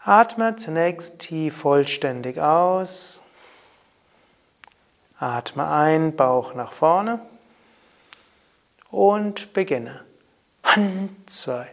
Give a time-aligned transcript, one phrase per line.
[0.00, 3.22] Atme zunächst tief vollständig aus.
[5.18, 7.20] Atme ein, Bauch nach vorne
[8.90, 10.04] und beginne.
[10.62, 11.72] Hand, zwei,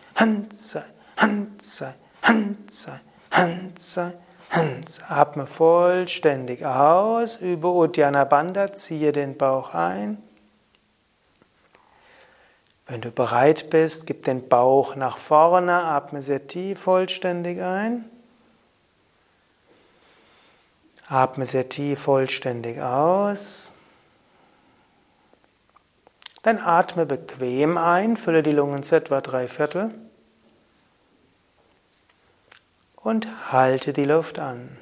[0.21, 0.83] Hand sei,
[1.17, 1.63] Hand
[3.81, 4.13] sei,
[4.51, 5.01] Hand.
[5.09, 10.21] Atme vollständig aus, über Uddiyana Bandha, ziehe den Bauch ein.
[12.85, 18.05] Wenn du bereit bist, gib den Bauch nach vorne, atme sehr tief vollständig ein.
[21.07, 23.71] Atme sehr tief vollständig aus.
[26.43, 29.91] Dann atme bequem ein, fülle die Lungen zu etwa drei Viertel
[33.03, 34.77] und halte die Luft an.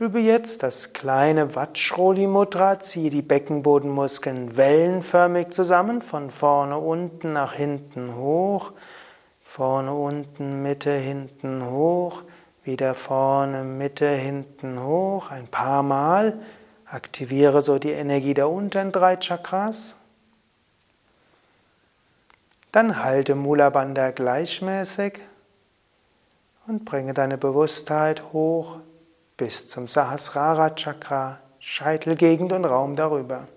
[0.00, 7.52] Übe jetzt das kleine Vajroli Mudra, ziehe die Beckenbodenmuskeln wellenförmig zusammen, von vorne unten nach
[7.52, 8.72] hinten hoch,
[9.42, 12.22] vorne unten, Mitte, hinten hoch,
[12.62, 16.38] wieder vorne, Mitte, hinten hoch, ein paar Mal.
[16.86, 19.96] Aktiviere so die Energie der unteren drei Chakras.
[22.72, 25.22] Dann halte Mula Bandha gleichmäßig
[26.66, 28.78] und bringe deine Bewusstheit hoch
[29.38, 33.48] bis zum Sahasrara Chakra, Scheitelgegend und Raum darüber.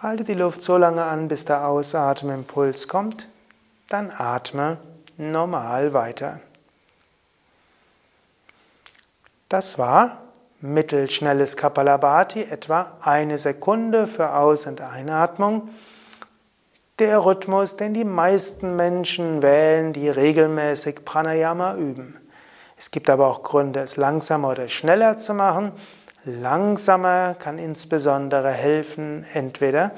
[0.00, 3.28] Halte die Luft so lange an, bis der Ausatmimpuls kommt,
[3.88, 4.78] dann atme
[5.16, 6.40] normal weiter.
[9.48, 10.18] Das war
[10.60, 15.70] mittelschnelles Kapalabhati, etwa eine Sekunde für Aus- und Einatmung.
[16.98, 22.16] Der Rhythmus, den die meisten Menschen wählen, die regelmäßig Pranayama üben.
[22.76, 25.72] Es gibt aber auch Gründe, es langsamer oder schneller zu machen.
[26.24, 29.92] Langsamer kann insbesondere helfen, entweder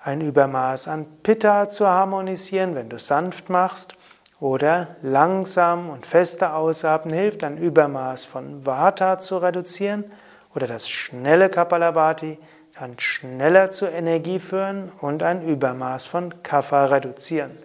[0.00, 3.94] ein Übermaß an Pitta zu harmonisieren, wenn du sanft machst,
[4.42, 10.04] oder langsam und feste Ausatmen hilft, ein Übermaß von Vata zu reduzieren.
[10.52, 12.40] Oder das schnelle Kapalabhati
[12.74, 17.56] kann schneller zur Energie führen und ein Übermaß von Kapha reduzieren.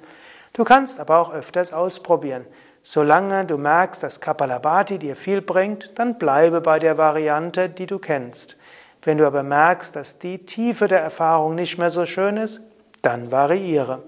[0.53, 2.45] Du kannst aber auch öfters ausprobieren.
[2.83, 7.97] Solange du merkst, dass Kapalabhati dir viel bringt, dann bleibe bei der Variante, die du
[7.97, 8.55] kennst.
[9.01, 12.61] Wenn du aber merkst, dass die Tiefe der Erfahrung nicht mehr so schön ist,
[13.01, 14.03] dann variiere.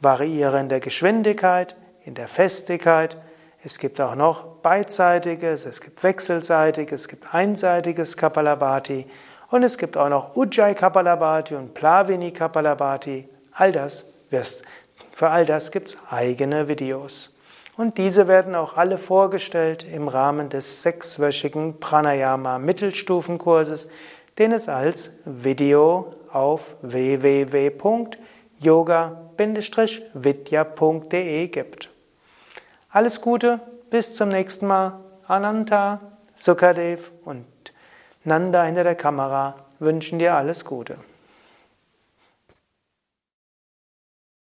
[0.00, 3.16] Variiere in der Geschwindigkeit, in der Festigkeit.
[3.64, 9.06] Es gibt auch noch beidseitiges, es gibt wechselseitiges, es gibt einseitiges Kapalabhati
[9.50, 13.28] und es gibt auch noch Ujjayi Kapalabhati und Plavini Kapalabhati.
[13.52, 14.62] All das wirst,
[15.14, 17.32] für all das gibt es eigene Videos.
[17.76, 23.88] Und diese werden auch alle vorgestellt im Rahmen des sechswöchigen Pranayama Mittelstufenkurses,
[24.38, 26.74] den es als Video auf
[28.62, 31.90] www.yoga-vidya.de gibt.
[32.90, 33.60] Alles Gute,
[33.90, 35.00] bis zum nächsten Mal.
[35.26, 36.00] Ananta,
[36.34, 37.46] Sukadev und
[38.24, 40.96] Nanda hinter der Kamera wünschen dir alles Gute.